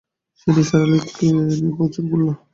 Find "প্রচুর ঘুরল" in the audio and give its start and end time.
1.77-2.27